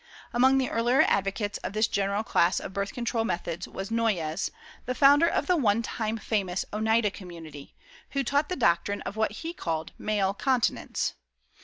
[0.33, 4.49] Among the earlier advocates of this general class of birth control methods was Noyes,
[4.87, 7.75] the founder of the one time famous Oneida Community,
[8.09, 11.13] who taught the doctrine of what he called "Male Continence."